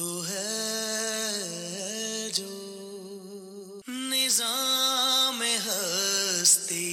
تو 0.00 0.28
ہے 0.28 2.28
جو 2.34 3.80
نظام 3.88 5.42
ہستی 5.66 6.84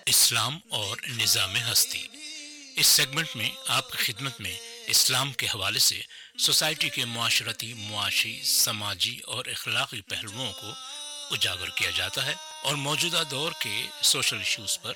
اسلام 0.05 0.59
اور 0.69 0.97
نظام 1.07 1.55
ہستی۔ 1.71 2.07
اس 2.75 2.87
سیگمنٹ 2.87 3.35
میں 3.35 3.49
آپ 3.67 3.91
کی 3.91 3.97
خدمت 3.97 4.41
میں 4.41 4.72
اسلام 4.87 5.33
کے 5.33 5.45
حوالے 5.45 5.79
سے 5.79 6.01
سوسائٹی 6.37 6.89
کے 6.89 7.05
معاشرتی 7.05 7.73
معاشی 7.73 8.41
سماجی 8.43 9.19
اور 9.19 9.45
اخلاقی 9.45 10.01
پہلوؤں 10.01 10.53
کو 10.53 10.67
اجاگر 11.31 11.69
کیا 11.69 11.89
جاتا 11.95 12.25
ہے 12.25 12.33
اور 12.63 12.75
موجودہ 12.75 13.23
دور 13.31 13.51
کے 13.59 13.87
سوشل 14.01 14.37
ایشوز 14.37 14.81
پر 14.81 14.93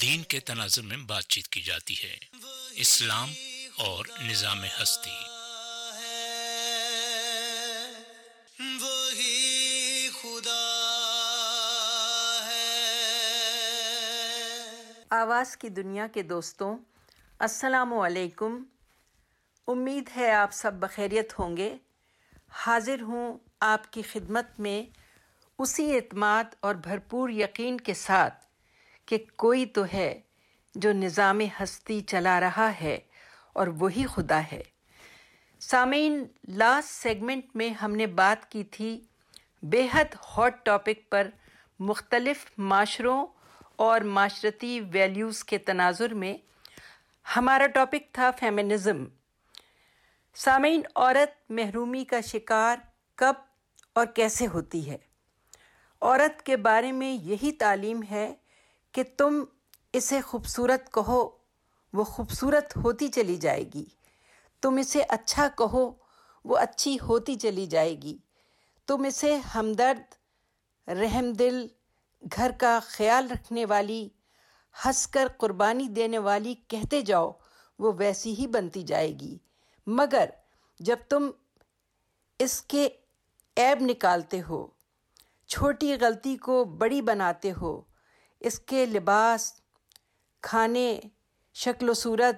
دین 0.00 0.22
کے 0.22 0.40
تناظر 0.40 0.82
میں 0.82 0.96
بات 0.96 1.24
چیت 1.24 1.48
کی 1.48 1.62
جاتی 1.62 1.94
ہے۔ 2.04 2.16
اسلام 2.72 3.32
اور 3.76 4.06
نظام 4.20 4.64
ہستی۔ 4.64 5.10
وہی 8.80 10.08
خدا 10.22 10.80
ہے۔ 12.46 12.90
آواز 15.10 15.56
کی 15.56 15.68
دنیا 15.68 16.06
کے 16.14 16.22
دوستوں 16.22 16.78
السلام 17.38 17.94
علیکم۔ 17.94 18.62
امید 19.68 20.10
ہے 20.16 20.30
آپ 20.30 20.52
سب 20.52 20.72
بخیریت 20.74 21.38
ہوں 21.38 21.56
گے۔ 21.56 21.76
حاضر 22.48 23.00
ہوں 23.00 23.38
آپ 23.60 23.92
کی 23.92 24.02
خدمت 24.02 24.60
میں 24.60 24.90
اسی 25.58 25.94
اعتماد 25.94 26.44
اور 26.60 26.74
بھرپور 26.74 27.28
یقین 27.28 27.80
کے 27.80 27.94
ساتھ 27.94 28.44
کہ 29.06 29.24
کوئی 29.36 29.66
تو 29.66 29.84
ہے 29.92 30.20
جو 30.74 30.92
نظام 30.92 31.40
ہستی 31.40 32.00
چلا 32.00 32.40
رہا 32.40 32.80
ہے 32.80 32.98
اور 33.52 33.66
وہی 33.66 34.06
خدا 34.06 34.40
ہے۔ 34.52 34.62
سامعین 35.60 36.24
لاسٹ 36.48 36.88
سیگمنٹ 36.88 37.56
میں 37.56 37.70
ہم 37.70 37.92
نے 37.92 38.06
بات 38.06 38.50
کی 38.50 38.64
تھی 38.64 39.00
بے 39.62 39.86
حد 39.92 40.14
ہاٹ 40.14 40.64
ٹاپک 40.64 41.10
پر 41.10 41.28
مختلف 41.80 42.46
معاشروں 42.58 43.26
اور 43.76 44.00
معاشرتی 44.00 44.80
ویلیوز 44.92 45.44
کے 45.44 45.58
تناظر 45.58 46.14
میں۔ 46.14 46.36
ہمارا 47.36 47.66
ٹاپک 47.66 48.12
تھا 48.12 48.30
فیمنزم 48.30 49.04
سامعین، 50.36 50.82
عورت 50.94 51.50
محرومی 51.50 52.04
کا 52.04 52.20
شکار 52.20 52.76
کب 53.14 53.34
اور 53.92 54.06
کیسے 54.06 54.46
ہوتی 54.46 54.90
ہے؟ 54.90 54.98
عورت 56.00 56.42
کے 56.42 56.56
بارے 56.56 56.92
میں 56.92 57.12
یہی 57.12 57.52
تعلیم 57.52 58.02
ہے 58.10 58.34
کہ 58.92 59.02
تم 59.16 59.44
اسے 59.92 60.20
خوبصورت 60.20 60.92
کہو، 60.92 61.30
وہ 61.92 62.04
خوبصورت 62.04 62.76
ہوتی 62.76 63.08
چلی 63.08 63.36
جائے 63.36 63.64
گی۔ 63.74 63.84
تم 64.62 64.76
اسے 64.76 65.02
اچھا 65.08 65.48
کہو، 65.58 65.92
وہ 66.44 66.56
اچھی 66.56 66.98
ہوتی 67.02 67.34
چلی 67.34 67.66
جائے 67.66 67.94
گی۔ 68.02 68.18
تم 68.86 69.04
اسے 69.04 69.36
ہمدرد 69.36 70.14
رحم 70.88 71.32
دل 71.32 71.66
گھر 72.36 72.50
کا 72.58 72.78
خیال 72.82 73.30
رکھنے 73.30 73.64
والی، 73.64 74.08
ہنس 74.84 75.06
کر 75.06 75.28
قربانی 75.38 75.88
دینے 75.88 76.18
والی 76.18 76.54
کہتے 76.54 77.00
جاؤ، 77.00 77.32
وہ 77.78 77.92
ویسی 77.98 78.34
ہی 78.34 78.46
بنتی 78.46 78.82
جائے 78.82 79.12
گی۔ 79.12 79.38
مگر 79.86 80.30
جب 80.80 80.96
تم 81.08 81.30
اس 82.38 82.62
کے 82.62 82.88
عیب 83.56 83.78
نکالتے 83.80 84.40
ہو، 84.48 84.66
چھوٹی 85.46 85.94
غلطی 86.00 86.36
کو 86.36 86.64
بڑی 86.64 87.02
بناتے 87.02 87.52
ہو، 87.52 87.80
اس 88.40 88.58
کے 88.58 88.86
لباس، 88.86 89.52
کھانے، 90.40 91.00
شکل 91.54 91.88
و 91.88 91.94
صورت 91.94 92.36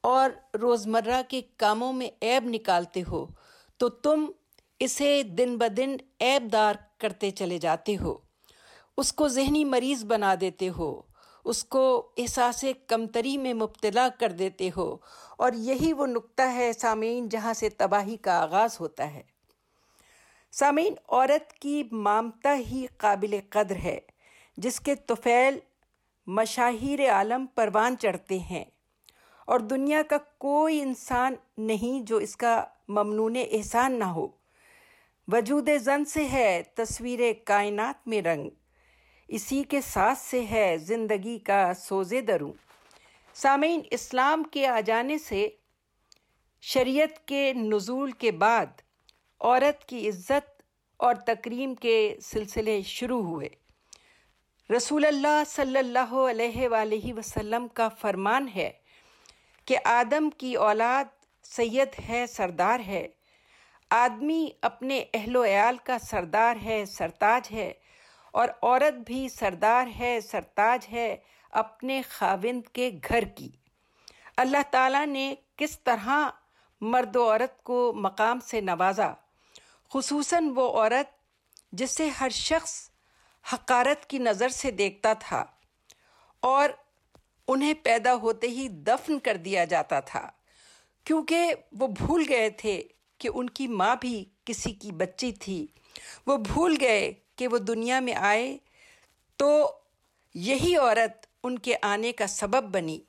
اور 0.00 0.30
روزمرہ 0.56 1.22
کے 1.28 1.40
کاموں 1.56 1.92
میں 1.92 2.08
عیب 2.22 2.44
نکالتے 2.46 3.02
ہو، 3.08 3.26
تو 3.76 3.88
تم 3.88 4.26
اسے 4.80 5.22
دن 5.22 5.56
بدن 5.58 5.96
عیب 6.20 6.52
دار 6.52 6.74
کرتے 6.98 7.30
چلے 7.30 7.58
جاتے 7.58 7.96
ہو، 7.96 8.18
اس 8.96 9.12
کو 9.12 9.28
ذہنی 9.28 9.64
مریض 9.64 10.04
بنا 10.04 10.34
دیتے 10.40 10.68
ہو۔ 10.68 11.02
اس 11.44 11.64
کو 11.64 12.12
احساس 12.16 12.64
کمتری 12.86 13.36
میں 13.36 13.54
مبتلا 13.54 14.08
کر 14.20 14.28
دیتے 14.28 14.70
ہو۔ 14.76 14.96
اور 15.38 15.52
یہی 15.52 15.92
وہ 15.92 16.06
نقطہ 16.06 16.42
ہے 16.42 16.72
سامعین 16.72 17.28
جہاں 17.28 17.54
سے 17.54 17.68
تباہی 17.68 18.16
کا 18.16 18.42
آغاز 18.42 18.80
ہوتا 18.80 19.14
ہے۔ 19.14 19.22
سامعین، 20.52 20.94
عورت 21.08 21.52
کی 21.52 21.82
مامتا 21.92 22.56
ہی 22.56 22.86
قابل 22.96 23.38
قدر 23.48 23.76
ہے، 23.76 24.00
جس 24.56 24.80
کے 24.80 24.94
طفیل 24.94 25.58
مشاہیر 26.26 27.10
عالم 27.10 27.46
پروان 27.46 27.96
چڑھتے 27.98 28.38
ہیں۔ 28.38 28.64
اور 29.46 29.60
دنیا 29.60 30.02
کا 30.02 30.16
کوئی 30.38 30.80
انسان 30.80 31.34
نہیں 31.58 32.06
جو 32.06 32.16
اس 32.16 32.36
کا 32.36 32.64
ممنون 32.88 33.36
احسان 33.50 33.98
نہ 33.98 34.04
ہو۔ 34.04 34.28
وجود 35.28 35.68
زن 35.80 36.04
سے 36.04 36.28
ہے، 36.28 36.62
تصویر 36.74 37.20
کائنات 37.44 38.08
میں 38.08 38.22
رنگ۔ 38.22 38.50
اسی 39.34 39.62
کے 39.62 39.80
ساتھ 39.80 40.18
سے 40.18 40.44
ہے 40.44 40.76
زندگی 40.78 41.38
کا 41.38 41.74
سوزے 41.74 42.20
دروں 42.20 42.52
سامعین، 43.34 43.80
اسلام 43.90 44.42
کے 44.42 44.66
آ 44.66 44.80
جانے 44.80 45.18
سے 45.18 45.48
شریعت 46.60 47.28
کے 47.28 47.52
نزول 47.52 48.10
کے 48.10 48.32
بعد 48.32 48.66
عورت 49.40 49.84
کی 49.84 50.08
عزت 50.08 50.62
اور 50.96 51.14
تکریم 51.14 51.74
کے 51.74 52.16
سلسلے 52.22 52.82
شروع 52.82 53.22
ہوئے۔ 53.22 53.48
رسول 54.76 55.04
اللہ 55.04 55.42
صلی 55.46 55.78
اللہ 55.78 56.12
علیہ 56.12 56.68
وآلہ 56.68 57.12
وسلم 57.12 57.68
کا 57.68 57.88
فرمان 57.88 58.48
ہے 58.54 58.70
کہ 59.64 59.76
آدم 59.84 60.30
کی 60.30 60.54
اولاد 60.54 61.04
سید 61.42 61.88
ہے، 62.08 62.26
سردار 62.26 62.80
ہے۔ 62.80 63.08
آدمی 63.90 64.48
اپنے 64.62 65.04
اہل 65.14 65.36
و 65.36 65.44
عیال 65.44 65.76
کا 65.84 65.98
سردار 65.98 66.56
ہے، 66.64 66.84
سرتاج 66.84 67.52
ہے۔ 67.52 67.72
اور 68.34 68.48
عورت 68.62 68.94
بھی 68.94 69.28
سردار 69.28 69.86
ہے، 69.98 70.18
سرتاج 70.20 70.86
ہے 70.92 71.16
اپنے 71.50 72.02
خاوند 72.02 72.62
کے 72.72 72.90
گھر 73.08 73.24
کی۔ 73.24 73.48
اللہ 74.36 74.58
تعالیٰ 74.70 75.06
نے 75.06 75.34
کس 75.56 75.80
طرح 75.80 76.30
مرد 76.80 77.16
و 77.16 77.30
عورت 77.30 77.62
کو 77.62 77.92
مقام 77.96 78.40
سے 78.40 78.60
نوازا۔ 78.60 79.12
خصوصاً 79.92 80.50
وہ 80.54 80.80
عورت 80.80 81.10
جسے 81.72 82.08
ہر 82.08 82.28
شخص 82.28 82.90
حقارت 83.52 84.06
کی 84.06 84.18
نظر 84.18 84.48
سے 84.48 84.70
دیکھتا 84.70 85.12
تھا 85.12 85.44
اور 86.40 86.70
انہیں 87.48 87.74
پیدا 87.82 88.14
ہوتے 88.14 88.48
ہی 88.48 88.68
دفن 88.68 89.18
کر 89.18 89.36
دیا 89.36 89.64
جاتا 89.64 90.00
تھا۔ 90.00 90.30
کیونکہ 91.04 91.54
وہ 91.72 91.86
بھول 91.86 92.24
گئے 92.28 92.50
تھے 92.50 92.82
کہ 93.18 93.28
ان 93.34 93.50
کی 93.50 93.66
ماں 93.66 93.96
بھی 94.00 94.24
کسی 94.44 94.72
کی 94.72 94.92
بچی 94.92 95.32
تھی۔ 95.32 95.66
وہ 96.26 96.36
بھول 96.36 96.76
گئے 96.80 97.12
کہ 97.36 97.48
وہ 97.48 97.58
دنیا 97.58 98.00
میں 98.00 98.14
آئے 98.14 98.58
تو 99.36 99.78
یہی 100.34 100.76
عورت 100.76 101.26
ان 101.42 101.58
کے 101.58 101.76
آنے 101.82 102.12
کا 102.12 102.26
سبب 102.26 102.64
بنی۔ 102.64 103.00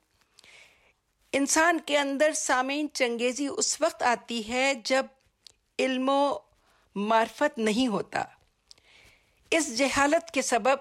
انسان 1.32 1.80
کے 1.86 1.98
اندر 1.98 2.34
سامعین 2.34 2.88
چنگیزی 2.94 3.48
اس 3.48 3.82
وقت 3.82 4.04
آتی 4.04 4.50
ہے 4.50 4.74
جب 4.84 5.06
علم 5.80 6.10
و 6.10 6.38
معرفت 6.96 7.58
نہیں 7.58 7.88
ہوتا۔ 7.88 8.24
اس 9.52 9.78
جہالت 9.78 10.32
کے 10.32 10.42
سبب 10.42 10.78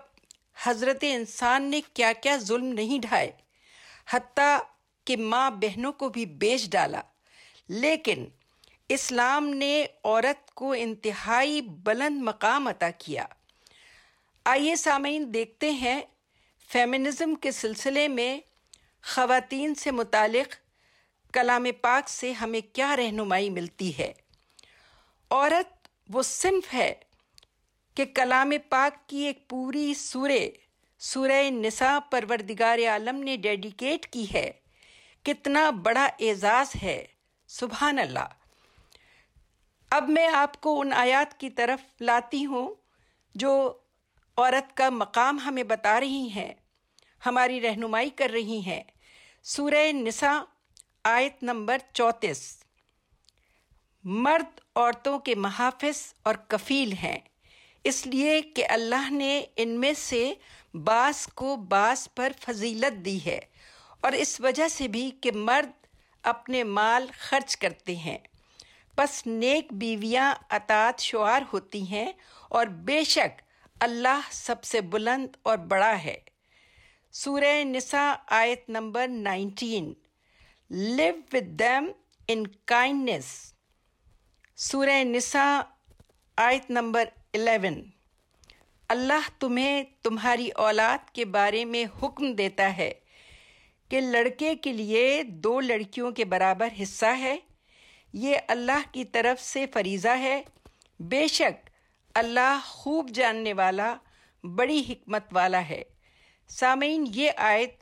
حضرت 0.62 0.96
انسان 1.02 1.62
نے 1.62 1.80
کیا 1.94 2.12
کیا 2.12 2.36
ظلم 2.36 2.64
نہیں 2.64 2.98
ڈھائے، 2.98 3.32
حتیٰ 4.10 4.58
کہ 5.04 5.16
ماں 5.16 5.50
بہنوں 5.50 5.92
کو 5.92 6.08
بھی 6.08 6.26
بیچ 6.26 6.70
ڈالا۔ 6.70 7.00
لیکن 7.68 8.24
اسلام 8.88 9.48
نے 9.48 9.86
عورت 10.04 10.50
کو 10.50 10.74
انتہائی 10.78 11.60
بلند 11.60 12.22
مقام 12.22 12.68
عطا 12.68 12.90
کیا۔ 12.90 13.26
آئیے 14.44 14.76
سامعین 14.76 15.34
دیکھتے 15.34 15.70
ہیں 15.70 16.00
فیمنزم 16.68 17.34
کے 17.34 17.50
سلسلے 17.50 18.08
میں 18.08 18.40
خواتین 19.02 19.74
سے 19.74 19.90
متعلق 19.90 20.54
کلام 21.32 21.66
پاک 21.80 22.08
سے 22.08 22.32
ہمیں 22.32 22.60
کیا 22.74 22.96
رہنمائی 22.96 23.50
ملتی 23.50 23.98
ہے۔ 23.98 24.12
عورت 25.30 25.88
وہ 26.08 26.22
صنف 26.22 26.74
ہے 26.74 26.94
کہ 27.94 28.04
کلام 28.14 28.52
پاک 28.68 29.08
کی 29.08 29.18
ایک 29.18 29.48
پوری 29.48 29.94
سورے 29.94 30.50
سورہ 30.98 31.50
نساء 31.50 31.98
پروردگار 32.10 32.78
عالم 32.88 33.16
نے 33.16 33.36
ڈیڈیکیٹ 33.36 34.06
کی 34.06 34.26
ہے۔ 34.34 34.50
کتنا 35.22 35.70
بڑا 35.70 36.04
اعزاز 36.20 36.66
ہے۔ 36.82 37.06
سبحان 37.46 37.98
اللہ۔ 37.98 38.43
اب 39.94 40.08
میں 40.08 40.26
آپ 40.26 40.60
کو 40.60 40.80
ان 40.80 40.92
آیات 40.92 41.40
کی 41.40 41.50
طرف 41.50 42.02
لاتی 42.02 42.46
ہوں 42.46 42.74
جو 43.34 43.78
عورت 44.36 44.76
کا 44.76 44.88
مقام 44.90 45.38
ہمیں 45.38 45.62
بتا 45.62 46.00
رہی 46.00 46.28
ہیں، 46.28 46.54
ہماری 47.26 47.60
رہنمائی 47.60 48.10
کر 48.10 48.30
رہی 48.30 48.60
ہیں۔ 48.66 48.82
سورہ 49.42 49.92
نساء 49.92 50.38
آیت 51.04 51.42
نمبر 51.42 51.78
چونتیس 51.92 52.64
مرد 54.04 54.60
عورتوں 54.76 55.18
کے 55.18 55.34
محافظ 55.34 56.14
اور 56.22 56.34
کفیل 56.34 56.92
ہیں، 56.92 57.18
اس 57.84 58.06
لیے 58.06 58.40
کہ 58.42 58.66
اللہ 58.68 59.10
نے 59.10 59.44
ان 59.56 59.80
میں 59.80 59.92
سے 59.96 60.34
بعض 60.74 61.26
کو 61.26 61.56
بعض 61.56 62.08
پر 62.14 62.32
فضیلت 62.40 63.04
دی 63.04 63.24
ہے 63.26 63.40
اور 64.00 64.12
اس 64.12 64.40
وجہ 64.40 64.68
سے 64.68 64.88
بھی 64.88 65.10
کہ 65.20 65.32
مرد 65.32 65.86
اپنے 66.22 66.64
مال 66.64 67.06
خرچ 67.18 67.56
کرتے 67.56 67.96
ہیں۔ 67.96 68.18
بس 68.98 69.26
نیک 69.26 69.72
بیویاں 69.72 70.34
اطاعت 70.50 70.98
شعار 70.98 71.42
ہوتی 71.52 71.82
ہیں 71.88 72.12
اور 72.48 72.66
بے 72.66 73.04
شک 73.04 73.42
اللہ 73.80 74.20
سب 74.30 74.64
سے 74.64 74.80
بلند 74.80 75.36
اور 75.42 75.58
بڑا 75.58 76.02
ہے۔ 76.04 76.18
سورہ 77.12 77.64
نساء 77.64 78.12
آیت 78.26 78.68
number 78.68 79.08
nineteen. 79.08 79.92
Live 80.70 81.14
with 81.32 81.46
them 81.58 81.88
in 82.28 82.46
kindness 82.46 83.54
سورہ 84.56 85.04
نساء 85.04 85.60
آیت 86.36 86.70
نمبر 86.70 87.04
الیون۔ 87.34 87.82
اللہ 88.88 89.28
تمہیں 89.38 89.82
تمہاری 90.02 90.48
اولاد 90.48 91.10
کے 91.10 91.24
بارے 91.24 91.64
میں 91.64 91.84
حکم 92.02 92.32
دیتا 92.32 92.76
ہے 92.76 92.92
کہ 93.88 94.00
لڑکے 94.00 94.54
کے 94.54 94.72
لیے 94.72 95.22
دو 95.22 95.60
لڑکیوں 95.60 96.10
کے 96.10 96.24
برابر 96.24 96.68
حصہ 96.82 97.06
ہے۔ 97.06 97.36
یہ 98.14 98.36
اللہ 98.48 98.92
کی 98.92 99.04
طرف 99.04 99.42
سے 99.42 99.66
فریضہ 99.66 100.08
ہے۔ 100.08 100.42
بے 101.00 101.28
شک 101.28 101.70
اللہ 102.14 102.58
خوب 102.64 103.10
جاننے 103.10 103.52
والا، 103.52 103.94
بڑی 104.44 104.84
حکمت 104.88 105.24
والا 105.32 105.68
ہے۔ 105.68 105.82
سامعین، 106.48 107.04
یہ 107.14 107.30
آیت 107.36 107.74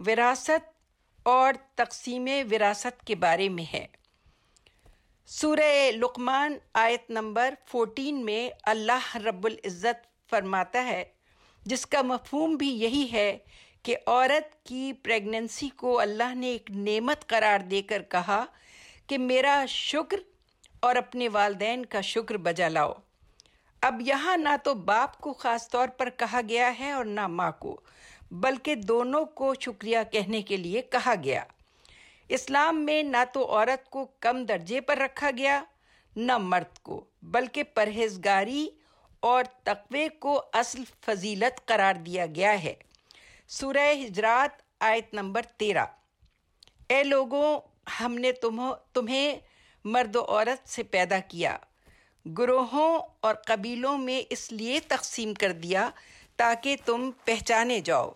وراثت 0.00 0.70
اور 1.22 1.54
تقسیم 1.74 2.28
وراثت 2.50 3.06
کے 3.06 3.14
بارے 3.14 3.48
میں 3.48 3.64
ہے۔ 3.74 3.86
سورہ 5.26 5.90
لقمان 5.90 6.54
آیت 6.74 7.10
نمبر 7.10 7.54
فورٹین 7.66 8.24
میں 8.24 8.50
اللہ 8.62 9.16
رب 9.16 9.44
العزت 9.44 10.30
فرماتا 10.30 10.84
ہے، 10.84 11.04
جس 11.64 11.86
کا 11.86 12.02
مفہوم 12.02 12.54
بھی 12.54 12.68
یہی 12.68 13.08
ہے 13.12 13.38
کہ 13.82 13.96
عورت 14.06 14.64
کی 14.64 14.92
پریگننسی 14.92 15.68
کو 15.68 16.00
اللہ 16.00 16.34
نے 16.34 16.46
ایک 16.46 16.70
نعمت 16.70 17.26
قرار 17.26 17.58
دے 17.58 17.82
کر 17.82 18.02
کہا 18.02 18.44
کہ 19.06 19.18
میرا 19.18 19.64
شکر 19.68 20.16
اور 20.80 20.96
اپنے 20.96 21.28
والدین 21.28 21.86
کا 21.86 22.00
شکر 22.00 22.36
بجا 22.36 22.68
لاؤ۔ 22.68 22.92
اب 23.80 24.00
یہاں 24.00 24.36
نہ 24.36 24.48
تو 24.64 24.74
باپ 24.74 25.18
کو 25.18 25.32
خاص 25.32 25.68
طور 25.68 25.88
پر 25.88 26.10
کہا 26.10 26.40
گیا 26.48 26.78
ہے 26.78 26.92
اور 26.92 27.04
نہ 27.04 27.26
ماں 27.26 27.52
کو، 27.52 27.80
بلکہ 28.30 28.74
دونوں 28.74 29.24
کو 29.24 29.54
شکریہ 29.60 29.98
کہنے 30.12 30.42
کے 30.42 30.56
لیے 30.56 30.82
کہا 30.82 31.14
گیا۔ 31.24 31.44
اسلام 32.28 32.84
میں 32.84 33.02
نہ 33.02 33.16
تو 33.32 33.50
عورت 33.50 33.90
کو 33.90 34.04
کم 34.20 34.44
درجے 34.44 34.80
پر 34.80 34.98
رکھا 34.98 35.30
گیا، 35.38 35.64
نہ 36.16 36.38
مرد 36.38 36.78
کو، 36.78 37.04
بلکہ 37.22 37.62
پرہیزگاری 37.62 38.68
اور 39.20 39.44
تقوی 39.62 40.08
کو 40.08 40.42
اصل 40.52 40.82
فضیلت 41.04 41.66
قرار 41.66 41.94
دیا 41.94 42.26
گیا 42.26 42.62
ہے۔ 42.62 42.74
سورہ 43.48 44.04
ہجرات 44.06 44.62
آیت 44.80 45.14
نمبر 45.14 45.42
تیرہ۔ 45.42 45.84
اے 46.88 47.04
لوگوں 47.04 47.60
ہم 48.00 48.14
نے 48.14 48.32
تمہیں 48.92 49.38
مرد 49.84 50.16
و 50.16 50.24
عورت 50.24 50.68
سے 50.68 50.82
پیدا 50.82 51.18
کیا۔ 51.18 51.56
گروہوں 52.38 52.98
اور 53.20 53.34
قبیلوں 53.34 53.98
میں 53.98 54.22
اس 54.30 54.52
لیے 54.52 54.80
تقسیم 54.80 55.34
کر 55.34 55.52
دیا 55.52 55.90
تاکہ 56.36 56.76
تم 56.84 57.10
پہچانے 57.24 57.80
جاؤ۔ 57.80 58.10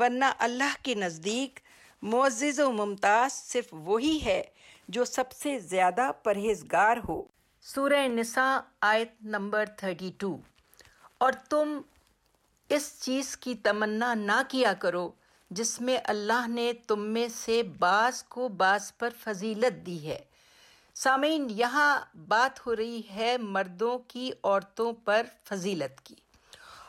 ورنہ 0.00 0.24
اللہ 0.38 0.76
کے 0.82 0.94
نزدیک 0.94 1.60
معزز 2.02 2.60
و 2.60 2.72
ممتاز 2.72 3.32
صرف 3.32 3.66
وہی 3.72 4.18
ہے 4.24 4.42
جو 4.88 5.04
سب 5.04 5.32
سے 5.32 5.58
زیادہ 5.58 6.10
پرہیزگار 6.22 6.96
ہو۔ 7.08 7.22
سورہ 7.62 8.06
نساء 8.08 8.56
آیت 8.80 9.12
نمبر 9.22 9.66
تھرٹی 9.66 10.10
ٹو 10.18 10.36
اور 11.18 11.32
تم 11.50 11.80
اس 12.68 13.00
چیز 13.00 13.36
کی 13.36 13.54
تمنا 13.54 14.14
نہ 14.14 14.40
کیا 14.48 14.72
کرو 14.72 15.10
جس 15.50 15.80
میں 15.80 15.98
اللہ 16.04 16.48
نے 16.48 16.72
تم 16.72 17.00
میں 17.00 17.28
سے 17.28 17.62
بعض 17.62 18.22
کو 18.22 18.48
بعض 18.48 18.92
پر 18.98 19.08
فضیلت 19.24 19.86
دی 19.86 20.08
ہے۔ 20.08 20.24
سامعین، 20.94 21.46
یہاں 21.50 22.00
بات 22.28 22.66
ہو 22.66 22.76
رہی 22.76 23.00
ہے 23.10 23.36
مردوں 23.36 23.98
کی 24.08 24.30
عورتوں 24.42 24.92
پر 24.92 25.26
فضیلت 25.44 26.00
کی۔ 26.00 26.14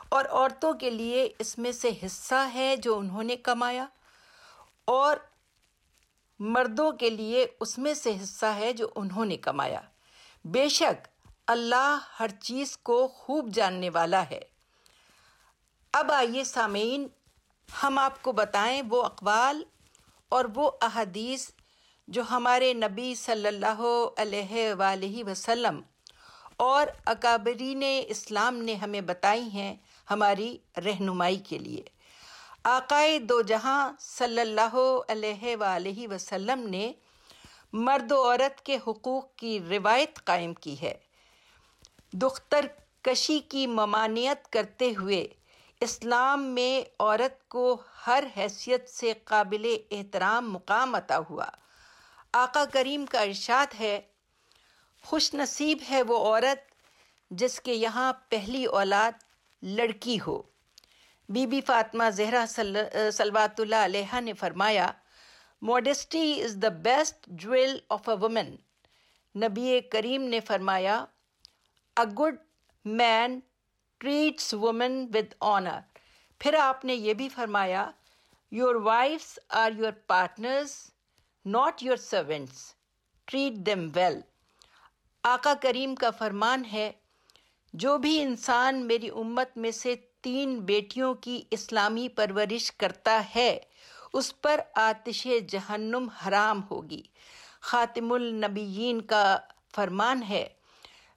اور 0.09 0.25
عورتوں 0.25 0.73
کے 0.73 0.89
لیے 0.89 1.33
اس 1.39 1.57
میں 1.57 1.71
سے 1.71 1.89
حصہ 2.05 2.47
ہے 2.53 2.75
جو 2.77 2.97
انہوں 2.97 3.23
نے 3.23 3.35
کمایا۔ 3.35 3.85
اور 4.85 5.17
مردوں 6.39 6.91
کے 6.91 7.09
لیے 7.09 7.47
اس 7.59 7.77
میں 7.77 7.93
سے 7.93 8.13
حصہ 8.23 8.45
ہے 8.45 8.73
جو 8.73 8.89
انہوں 8.95 9.25
نے 9.25 9.37
کمایا۔ 9.37 9.81
بے 10.45 10.69
شک، 10.69 11.27
اللہ 11.47 11.99
ہر 12.19 12.27
چیز 12.27 12.77
کو 12.77 13.07
خوب 13.07 13.49
جاننے 13.53 13.89
والا 13.89 14.23
ہے۔ 14.29 14.39
اب 15.93 16.11
آئیے 16.11 16.43
سامعین 16.43 17.07
ہم 17.69 17.97
آپ 17.97 18.21
کو 18.21 18.31
بتائیں 18.31 18.81
وہ 18.89 19.03
اقوال 19.03 19.63
اور 20.31 20.45
وہ 20.55 20.71
احادیث 20.81 21.49
جو 22.07 22.21
ہمارے 22.31 22.73
نبی 22.73 23.15
صلی 23.15 23.47
اللہ 23.47 23.81
علیہ 24.17 24.73
وآلہ 24.79 25.23
وسلم 25.23 25.81
اور 26.57 26.87
اکابرین 27.05 27.83
اسلام 28.07 28.55
نے 28.55 28.73
ہمیں 28.73 29.01
بتائی 29.01 29.49
ہیں 29.49 29.75
ہماری 30.09 30.57
رہنمائی 30.77 31.37
کے 31.37 31.57
لیے۔ 31.57 31.83
آقائے 32.63 33.19
دو 33.19 33.41
جہاں 33.41 33.91
صلی 33.99 34.41
اللہ 34.41 34.75
علیہ 35.07 35.55
وآلہ 35.59 36.07
وسلم 36.07 36.67
نے 36.69 36.91
مرد 37.73 38.11
و 38.11 38.23
عورت 38.23 38.61
کے 38.61 38.77
حقوق 38.87 39.35
کی 39.35 39.59
روایت 39.69 40.25
قائم 40.25 40.53
کی 40.53 40.75
ہے۔ 40.81 40.93
دختر 42.13 42.65
کشی 43.01 43.39
کی 43.39 43.67
ممانعت 43.67 44.51
کرتے 44.51 44.93
ہوئے 44.99 45.27
اسلام 45.81 46.43
میں 46.43 46.89
عورت 46.99 47.47
کو 47.49 47.81
ہر 48.07 48.23
حیثیت 48.37 48.89
سے 48.89 49.13
قابل 49.23 49.65
احترام 49.91 50.51
مقام 50.53 50.95
عطا 50.95 51.17
ہوا۔ 51.29 51.45
آقا 52.33 52.63
کریم 52.65 53.05
کا 53.05 53.21
ارشاد 53.21 53.79
ہے، 53.79 53.99
خوش 55.03 55.33
نصیب 55.33 55.77
ہے 55.89 56.01
وہ 56.01 56.17
عورت 56.17 56.71
جس 57.31 57.59
کے 57.61 57.73
یہاں 57.73 58.13
پہلی 58.29 58.65
اولاد 58.65 59.23
لڑکی 59.61 60.17
ہو۔ 60.27 60.41
بی 61.29 61.45
بی 61.45 61.61
فاطمہ 61.61 62.09
زہرا 62.09 62.45
سلوات 63.13 63.59
اللہ 63.59 63.83
علیہ 63.85 64.19
نے 64.19 64.33
فرمایا 64.33 64.91
modesty 65.61 66.43
is 66.43 66.57
the 66.61 66.69
best 66.83 67.27
jewel 67.41 67.77
of 67.89 68.09
a 68.09 68.15
woman 68.15 68.55
نبی 69.35 69.79
کریم 69.91 70.23
نے 70.23 70.39
فرمایا 70.39 71.05
a 71.97 72.05
good 72.19 72.35
man 72.85 73.39
treats 73.99 74.53
women 74.53 75.05
with 75.13 75.33
honour 75.41 75.79
پھر 76.41 76.53
آپ 76.53 76.85
نے 76.85 76.95
یہ 76.95 77.13
بھی 77.13 77.29
فرمایا 77.29 77.89
your 78.51 78.75
wives 78.75 79.39
are 79.49 79.71
your 79.77 79.91
partners 80.07 80.71
not 81.45 81.83
your 81.83 81.97
servants 81.97 82.73
treat 83.25 83.53
them 83.65 83.89
well 83.95 84.19
آقا 85.23 85.53
کریم 85.61 85.95
کا 85.95 86.09
فرمان 86.11 86.63
ہے، 86.65 86.91
جو 87.73 87.97
بھی 87.97 88.21
انسان 88.21 88.85
میری 88.87 89.09
امت 89.09 89.57
میں 89.57 89.71
سے 89.71 89.95
تین 90.21 90.59
بیٹیوں 90.59 91.13
کی 91.13 91.41
اسلامی 91.51 92.07
پرورش 92.09 92.71
کرتا 92.71 93.21
ہے، 93.35 93.59
اس 94.13 94.41
پر 94.41 94.59
آتش 94.75 95.27
جہنم 95.49 96.07
حرام 96.09 96.61
ہوگی. 96.71 97.01
خاتم 97.61 98.11
النبیین 98.11 99.01
کا 99.01 99.37
فرمان 99.75 100.23
ہے 100.23 100.47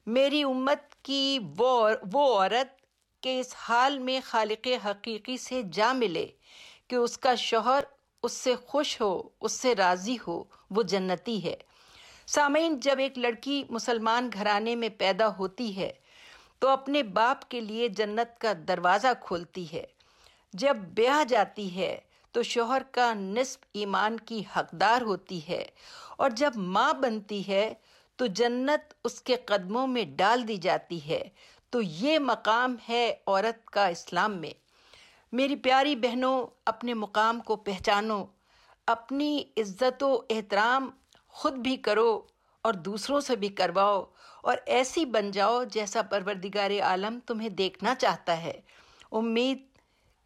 میری 0.05 0.43
امت 0.43 0.95
کی 1.03 1.39
وہ 1.57 1.87
عورت 2.15 2.81
کہ 3.23 3.39
اس 3.39 3.55
حال 3.57 3.99
میں 3.99 4.19
خالق 4.23 4.67
حقیقی 4.85 5.37
سے 5.37 5.61
جا 5.71 5.93
ملے 5.93 6.27
کہ 6.87 6.95
اس 6.95 7.17
کا 7.17 7.35
شوہر 7.35 7.83
اس 8.23 8.31
سے 8.31 8.55
خوش 8.55 9.01
ہو، 9.01 9.29
اس 9.41 9.51
سے 9.51 9.75
راضی 9.75 10.17
ہو، 10.27 10.43
وہ 10.71 10.83
جنتی 10.83 11.43
ہے۔ 11.43 11.55
سامعین، 12.27 12.79
جب 12.79 12.99
ایک 12.99 13.17
لڑکی 13.17 13.63
مسلمان 13.69 14.29
گھرانے 14.33 14.75
میں 14.75 14.89
پیدا 14.89 15.37
ہوتی 15.37 15.75
ہے 15.75 15.93
تو 16.59 16.67
اپنے 16.67 17.03
باپ 17.03 17.49
کے 17.49 17.61
لیے 17.61 17.87
جنت 17.87 18.41
کا 18.41 18.53
دروازہ 18.67 19.07
کھولتی 19.21 19.65
ہے۔ 19.73 19.85
جب 20.53 20.75
بیاہ 20.75 21.23
جاتی 21.23 21.75
ہے 21.75 21.99
تو 22.31 22.43
شوہر 22.43 22.81
کا 22.91 23.13
نصف 23.13 23.59
ایمان 23.73 24.17
کی 24.17 24.43
حقدار 24.55 25.01
ہوتی 25.01 25.39
ہے 25.49 25.65
اور 26.17 26.29
جب 26.29 26.51
ماں 26.55 26.93
بنتی 26.93 27.47
ہے 27.47 27.73
تو 28.21 28.27
جنت 28.27 28.93
اس 29.03 29.21
کے 29.21 29.35
قدموں 29.35 29.87
میں 29.87 30.05
ڈال 30.05 30.47
دی 30.47 30.57
جاتی 30.57 31.09
ہے۔ 31.09 31.29
تو 31.69 31.81
یہ 31.81 32.19
مقام 32.19 32.75
ہے 32.89 33.15
عورت 33.27 33.65
کا 33.65 33.87
اسلام 33.87 34.37
میں۔ 34.37 34.49
میری 35.31 35.55
پیاری 35.55 35.95
بہنوں، 35.95 36.47
اپنے 36.65 36.93
مقام 36.93 37.39
کو 37.39 37.55
پہچانو، 37.55 38.25
اپنی 38.87 39.43
عزت 39.57 40.03
و 40.03 40.21
احترام 40.29 40.89
خود 41.27 41.53
بھی 41.53 41.77
کرو 41.77 42.21
اور 42.61 42.73
دوسروں 42.73 43.19
سے 43.19 43.35
بھی 43.35 43.49
کرواؤ 43.49 44.03
اور 44.43 44.57
ایسی 44.65 45.05
بن 45.05 45.31
جاؤ 45.31 45.63
جیسا 45.63 46.01
پروردگار 46.01 46.71
عالم 46.81 47.19
تمہیں 47.25 47.49
دیکھنا 47.49 47.95
چاہتا 47.95 48.43
ہے۔ 48.43 48.61
امید 49.11 49.57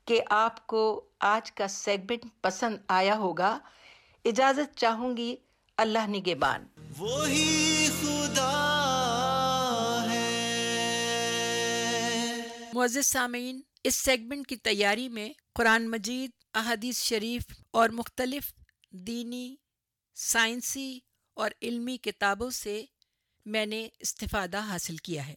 کہ 0.06 0.22
آپ 0.30 0.68
کو 0.68 1.06
آج 1.20 1.52
کا 1.52 1.68
سیگمنٹ 1.68 2.26
پسند 2.42 2.78
آیا 2.88 3.18
ہوگا۔ 3.18 3.60
اجازت 4.26 4.78
چاہوں 4.78 5.18
گی 5.18 5.36
اللہ 5.78 6.08
نگبان 6.08 6.68
وہی 6.98 7.88
خدا 8.02 8.52
ہے۔ 10.12 10.56
معزز 12.74 13.06
سامعین، 13.06 13.62
اس 13.84 13.96
سیگمنٹ 13.96 14.48
کی 14.48 14.56
تیاری 14.56 15.10
میں 15.10 15.30
قرآن 15.54 15.90
مجید، 15.92 16.32
احادیث 16.54 17.02
شریف 17.02 17.42
اور 17.72 17.90
مختلف 17.90 18.54
دینی، 18.92 19.56
سائنسی 20.16 21.00
اور 21.34 21.52
علمی 21.62 21.98
کتابوں 21.98 22.50
سے 22.50 22.86
میں 23.46 23.66
نے 23.66 23.90
استفادہ 24.00 24.58
حاصل 24.58 24.98
کیا 24.98 25.28
ہے۔ 25.28 25.34